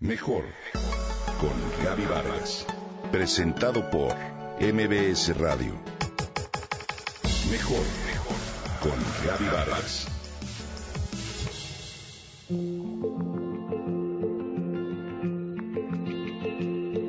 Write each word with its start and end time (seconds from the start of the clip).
Mejor 0.00 0.44
con 1.40 1.54
Gaby 1.82 2.04
Vargas. 2.04 2.66
Presentado 3.10 3.90
por 3.90 4.14
MBS 4.60 5.34
Radio. 5.38 5.72
Mejor 7.50 7.82
con 8.82 8.92
Gaby 9.26 9.46
Vargas. 9.46 10.06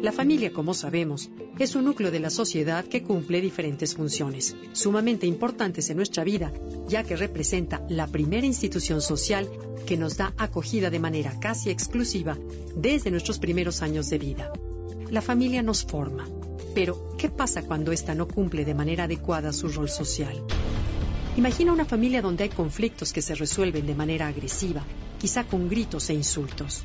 La 0.02 0.14
familia, 0.14 0.54
como 0.54 0.74
sabemos, 0.74 1.30
es 1.64 1.76
un 1.76 1.86
núcleo 1.86 2.12
de 2.12 2.20
la 2.20 2.30
sociedad 2.30 2.86
que 2.86 3.02
cumple 3.02 3.42
diferentes 3.42 3.96
funciones, 3.96 4.56
sumamente 4.74 5.26
importantes 5.26 5.90
en 5.90 5.98
nuestra 5.98 6.24
vida, 6.24 6.54
ya 6.88 7.04
que 7.04 7.16
representa 7.16 7.82
la 7.90 8.06
primera 8.06 8.46
institución 8.46 9.02
social 9.02 9.50
que 9.88 9.98
nos 9.98 10.18
da 10.18 10.34
acogida 10.38 10.90
de 10.90 11.00
manera 11.00 11.40
casi 11.40 11.72
exclusiva 11.72 12.38
desde 12.76 13.10
nuestros 13.10 13.40
primeros 13.40 13.82
años 13.82 14.10
de 14.10 14.20
vida. 14.20 14.52
La 15.10 15.22
familia 15.22 15.64
nos 15.64 15.84
forma, 15.84 16.28
pero 16.76 17.16
¿qué 17.18 17.30
pasa 17.30 17.64
cuando 17.64 17.92
ésta 17.92 18.14
no 18.14 18.28
cumple 18.28 18.64
de 18.64 18.76
manera 18.76 19.06
adecuada 19.06 19.52
su 19.52 19.68
rol 19.70 19.90
social? 19.90 20.44
Imagina 21.38 21.74
una 21.74 21.86
familia 21.86 22.22
donde 22.22 22.44
hay 22.44 22.50
conflictos 22.50 23.14
que 23.14 23.22
se 23.22 23.36
resuelven 23.36 23.88
de 23.88 23.96
manera 23.96 24.28
agresiva, 24.28 24.84
quizá 25.18 25.44
con 25.44 25.70
gritos 25.70 26.10
e 26.10 26.14
insultos. 26.14 26.84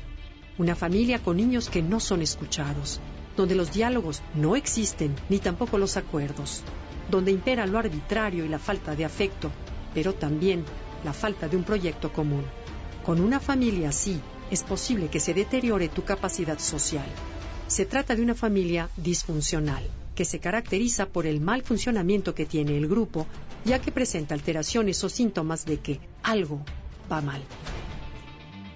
Una 0.57 0.75
familia 0.75 1.19
con 1.19 1.37
niños 1.37 1.69
que 1.69 1.81
no 1.81 1.99
son 1.99 2.21
escuchados, 2.21 3.01
donde 3.35 3.55
los 3.55 3.71
diálogos 3.71 4.21
no 4.35 4.55
existen 4.55 5.15
ni 5.29 5.39
tampoco 5.39 5.77
los 5.77 5.97
acuerdos, 5.97 6.63
donde 7.09 7.31
impera 7.31 7.65
lo 7.65 7.79
arbitrario 7.79 8.45
y 8.45 8.49
la 8.49 8.59
falta 8.59 8.95
de 8.95 9.05
afecto, 9.05 9.51
pero 9.93 10.13
también 10.13 10.63
la 11.03 11.13
falta 11.13 11.47
de 11.47 11.57
un 11.57 11.63
proyecto 11.63 12.11
común. 12.11 12.45
Con 13.05 13.19
una 13.19 13.39
familia 13.39 13.89
así, 13.89 14.19
es 14.49 14.63
posible 14.63 15.09
que 15.09 15.19
se 15.19 15.33
deteriore 15.33 15.89
tu 15.89 16.03
capacidad 16.03 16.59
social. 16.59 17.07
Se 17.67 17.85
trata 17.85 18.15
de 18.15 18.21
una 18.21 18.35
familia 18.35 18.89
disfuncional, 18.97 19.83
que 20.15 20.25
se 20.25 20.39
caracteriza 20.39 21.07
por 21.07 21.25
el 21.25 21.41
mal 21.41 21.63
funcionamiento 21.63 22.35
que 22.35 22.45
tiene 22.45 22.77
el 22.77 22.87
grupo, 22.87 23.27
ya 23.65 23.79
que 23.79 23.91
presenta 23.91 24.35
alteraciones 24.35 25.03
o 25.03 25.09
síntomas 25.09 25.65
de 25.65 25.79
que 25.79 25.99
algo 26.21 26.63
va 27.11 27.21
mal. 27.21 27.41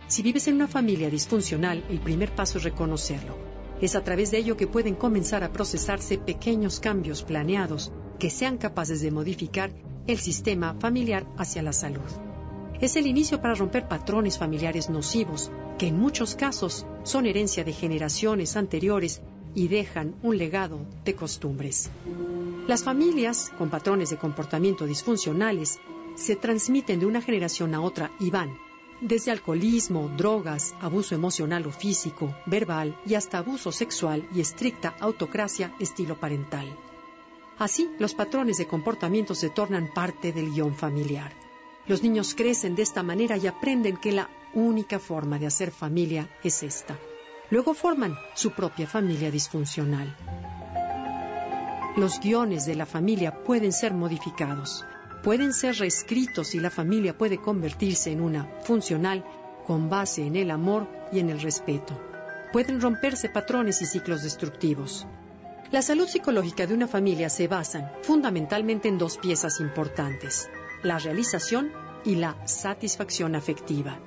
Si 0.07 0.21
vives 0.23 0.47
en 0.47 0.55
una 0.55 0.67
familia 0.67 1.09
disfuncional, 1.09 1.83
el 1.89 1.99
primer 1.99 2.33
paso 2.33 2.57
es 2.57 2.63
reconocerlo. 2.63 3.56
Es 3.79 3.95
a 3.95 4.03
través 4.03 4.31
de 4.31 4.39
ello 4.39 4.57
que 4.57 4.65
pueden 4.65 4.95
comenzar 4.95 5.43
a 5.43 5.51
procesarse 5.51 6.17
pequeños 6.17 6.79
cambios 6.79 7.23
planeados 7.23 7.91
que 8.17 8.31
sean 8.31 8.57
capaces 8.57 9.01
de 9.01 9.11
modificar 9.11 9.71
el 10.07 10.17
sistema 10.17 10.75
familiar 10.79 11.27
hacia 11.37 11.61
la 11.61 11.73
salud. 11.73 12.09
Es 12.81 12.95
el 12.95 13.05
inicio 13.05 13.39
para 13.41 13.53
romper 13.53 13.87
patrones 13.87 14.37
familiares 14.37 14.89
nocivos, 14.89 15.51
que 15.77 15.87
en 15.87 15.99
muchos 15.99 16.35
casos 16.35 16.85
son 17.03 17.25
herencia 17.25 17.63
de 17.63 17.73
generaciones 17.73 18.55
anteriores 18.55 19.21
y 19.53 19.67
dejan 19.67 20.15
un 20.23 20.37
legado 20.37 20.79
de 21.05 21.15
costumbres. 21.15 21.89
Las 22.67 22.83
familias 22.83 23.51
con 23.57 23.69
patrones 23.69 24.09
de 24.09 24.17
comportamiento 24.17 24.85
disfuncionales 24.85 25.79
se 26.15 26.35
transmiten 26.35 26.99
de 26.99 27.05
una 27.05 27.21
generación 27.21 27.75
a 27.75 27.81
otra 27.81 28.11
y 28.19 28.31
van 28.31 28.57
desde 29.01 29.31
alcoholismo, 29.31 30.09
drogas, 30.09 30.75
abuso 30.81 31.15
emocional 31.15 31.65
o 31.67 31.71
físico, 31.71 32.35
verbal 32.45 32.99
y 33.05 33.13
hasta 33.15 33.37
abuso 33.37 33.71
sexual 33.71 34.27
y 34.33 34.41
estricta 34.41 34.95
autocracia 34.99 35.73
estilo 35.79 36.19
parental. 36.19 36.67
Así, 37.59 37.89
los 37.99 38.13
patrones 38.13 38.57
de 38.57 38.67
comportamiento 38.67 39.33
se 39.33 39.49
tornan 39.49 39.93
parte 39.93 40.31
del 40.31 40.51
guion 40.51 40.75
familiar. 40.75 41.33
Los 41.87 42.03
niños 42.03 42.35
crecen 42.35 42.75
de 42.75 42.83
esta 42.83 43.01
manera 43.01 43.37
y 43.37 43.47
aprenden 43.47 43.97
que 43.97 44.11
la 44.11 44.29
única 44.53 44.99
forma 44.99 45.39
de 45.39 45.47
hacer 45.47 45.71
familia 45.71 46.29
es 46.43 46.61
esta. 46.63 46.97
Luego 47.49 47.73
forman 47.73 48.15
su 48.35 48.51
propia 48.51 48.87
familia 48.87 49.31
disfuncional. 49.31 50.15
Los 51.95 52.19
guiones 52.19 52.65
de 52.65 52.75
la 52.75 52.85
familia 52.85 53.43
pueden 53.43 53.71
ser 53.71 53.93
modificados, 53.93 54.85
pueden 55.23 55.53
ser 55.53 55.75
reescritos 55.77 56.55
y 56.55 56.59
la 56.59 56.69
familia 56.69 57.17
puede 57.17 57.37
convertirse 57.37 58.11
en 58.11 58.21
una 58.21 58.45
funcional 58.63 59.23
con 59.65 59.89
base 59.89 60.25
en 60.25 60.35
el 60.35 60.51
amor 60.51 60.87
y 61.11 61.19
en 61.19 61.29
el 61.29 61.41
respeto. 61.41 61.99
Pueden 62.53 62.79
romperse 62.79 63.29
patrones 63.29 63.81
y 63.81 63.85
ciclos 63.85 64.23
destructivos. 64.23 65.05
La 65.71 65.81
salud 65.81 66.07
psicológica 66.07 66.65
de 66.65 66.73
una 66.73 66.87
familia 66.87 67.29
se 67.29 67.49
basa 67.49 67.93
fundamentalmente 68.01 68.87
en 68.87 68.97
dos 68.97 69.17
piezas 69.17 69.59
importantes, 69.59 70.49
la 70.81 70.97
realización 70.97 71.71
y 72.05 72.15
la 72.15 72.37
satisfacción 72.47 73.35
afectiva. 73.35 73.99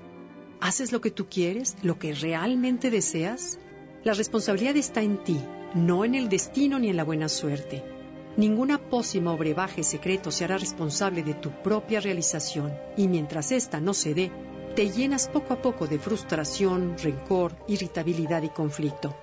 ¿Haces 0.60 0.93
lo 0.93 1.03
que 1.03 1.10
tú 1.10 1.26
quieres, 1.28 1.76
lo 1.82 1.99
que 1.99 2.15
realmente 2.15 2.91
deseas? 2.91 3.59
La 4.04 4.15
responsabilidad 4.15 4.76
está 4.76 5.03
en 5.03 5.22
ti, 5.22 5.38
no 5.75 6.06
en 6.06 6.15
el 6.15 6.31
destino 6.31 6.78
ni 6.78 6.88
en 6.88 6.97
la 6.97 7.04
buena 7.04 7.28
suerte. 7.28 8.00
Ninguna 8.37 8.79
pócima 8.79 9.33
o 9.33 9.37
brebaje 9.37 9.83
secreto 9.83 10.31
se 10.31 10.45
hará 10.45 10.57
responsable 10.57 11.23
de 11.23 11.35
tu 11.35 11.51
propia 11.51 12.01
realización 12.01 12.73
y 12.97 13.09
mientras 13.09 13.51
ésta 13.51 13.81
no 13.81 13.93
se 13.93 14.15
dé, 14.15 14.31
te 14.77 14.89
llenas 14.89 15.29
poco 15.29 15.53
a 15.53 15.61
poco 15.61 15.89
de 15.89 15.99
frustración, 15.99 16.97
rencor, 16.97 17.57
irritabilidad 17.67 18.43
y 18.43 18.49
conflicto. 18.51 19.17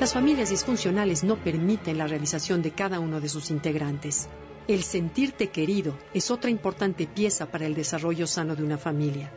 Las 0.00 0.14
familias 0.14 0.50
disfuncionales 0.50 1.22
no 1.22 1.36
permiten 1.36 1.98
la 1.98 2.06
realización 2.06 2.62
de 2.62 2.72
cada 2.72 2.98
uno 2.98 3.20
de 3.20 3.28
sus 3.28 3.50
integrantes. 3.50 4.28
El 4.66 4.82
sentirte 4.82 5.50
querido 5.50 5.96
es 6.14 6.30
otra 6.30 6.50
importante 6.50 7.06
pieza 7.06 7.46
para 7.46 7.66
el 7.66 7.74
desarrollo 7.74 8.26
sano 8.26 8.56
de 8.56 8.64
una 8.64 8.78
familia. 8.78 9.30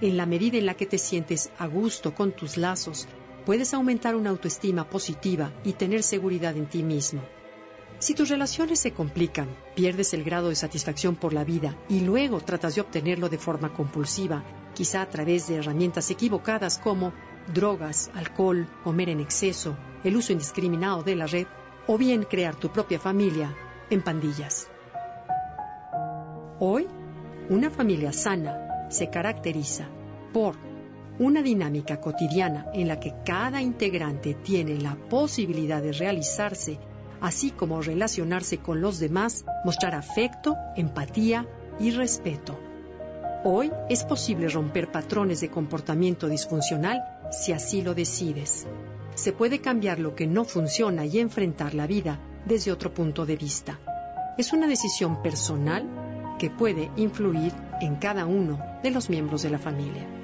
En 0.00 0.16
la 0.16 0.26
medida 0.26 0.58
en 0.58 0.66
la 0.66 0.74
que 0.74 0.86
te 0.86 0.98
sientes 0.98 1.50
a 1.58 1.66
gusto 1.68 2.14
con 2.14 2.32
tus 2.32 2.56
lazos, 2.56 3.06
puedes 3.46 3.72
aumentar 3.72 4.16
una 4.16 4.30
autoestima 4.30 4.90
positiva 4.90 5.52
y 5.62 5.74
tener 5.74 6.02
seguridad 6.02 6.56
en 6.56 6.66
ti 6.66 6.82
mismo. 6.82 7.22
Si 8.04 8.12
tus 8.12 8.28
relaciones 8.28 8.80
se 8.80 8.92
complican, 8.92 9.48
pierdes 9.74 10.12
el 10.12 10.24
grado 10.24 10.50
de 10.50 10.56
satisfacción 10.56 11.16
por 11.16 11.32
la 11.32 11.42
vida 11.42 11.74
y 11.88 12.00
luego 12.00 12.38
tratas 12.42 12.74
de 12.74 12.82
obtenerlo 12.82 13.30
de 13.30 13.38
forma 13.38 13.72
compulsiva, 13.72 14.44
quizá 14.74 15.00
a 15.00 15.08
través 15.08 15.48
de 15.48 15.54
herramientas 15.54 16.10
equivocadas 16.10 16.78
como 16.78 17.14
drogas, 17.54 18.10
alcohol, 18.14 18.68
comer 18.82 19.08
en 19.08 19.20
exceso, 19.20 19.74
el 20.04 20.18
uso 20.18 20.32
indiscriminado 20.32 21.02
de 21.02 21.16
la 21.16 21.26
red, 21.26 21.46
o 21.86 21.96
bien 21.96 22.24
crear 22.24 22.56
tu 22.56 22.68
propia 22.70 22.98
familia 22.98 23.56
en 23.88 24.02
pandillas. 24.02 24.68
Hoy, 26.60 26.86
una 27.48 27.70
familia 27.70 28.12
sana 28.12 28.90
se 28.90 29.08
caracteriza 29.08 29.88
por 30.30 30.56
una 31.18 31.40
dinámica 31.40 32.02
cotidiana 32.02 32.66
en 32.74 32.86
la 32.86 33.00
que 33.00 33.14
cada 33.24 33.62
integrante 33.62 34.34
tiene 34.34 34.76
la 34.76 34.94
posibilidad 34.94 35.80
de 35.80 35.92
realizarse 35.92 36.78
así 37.20 37.50
como 37.50 37.82
relacionarse 37.82 38.58
con 38.58 38.80
los 38.80 38.98
demás, 38.98 39.44
mostrar 39.64 39.94
afecto, 39.94 40.56
empatía 40.76 41.46
y 41.78 41.90
respeto. 41.90 42.58
Hoy 43.44 43.70
es 43.90 44.04
posible 44.04 44.48
romper 44.48 44.90
patrones 44.90 45.40
de 45.40 45.50
comportamiento 45.50 46.28
disfuncional 46.28 47.02
si 47.30 47.52
así 47.52 47.82
lo 47.82 47.94
decides. 47.94 48.66
Se 49.14 49.32
puede 49.32 49.60
cambiar 49.60 49.98
lo 49.98 50.14
que 50.14 50.26
no 50.26 50.44
funciona 50.44 51.04
y 51.04 51.18
enfrentar 51.18 51.74
la 51.74 51.86
vida 51.86 52.18
desde 52.46 52.72
otro 52.72 52.92
punto 52.92 53.26
de 53.26 53.36
vista. 53.36 53.78
Es 54.38 54.52
una 54.52 54.66
decisión 54.66 55.22
personal 55.22 56.36
que 56.38 56.50
puede 56.50 56.90
influir 56.96 57.52
en 57.80 57.96
cada 57.96 58.26
uno 58.26 58.58
de 58.82 58.90
los 58.90 59.10
miembros 59.10 59.42
de 59.42 59.50
la 59.50 59.58
familia. 59.58 60.23